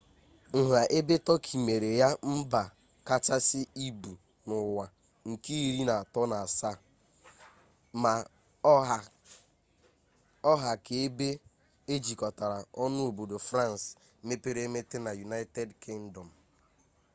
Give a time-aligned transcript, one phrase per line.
[0.61, 2.61] nha ebe tọki mere ya mba
[3.07, 4.11] kachasị ibu
[4.45, 4.85] n'ụwa
[5.29, 6.75] nke iri atọ na asaa
[8.03, 8.13] ma
[10.51, 11.27] ọ ha ka ebe
[11.93, 13.81] e jikọtara ọnụ obodo frans
[14.27, 16.27] mepere emepe na united kingdom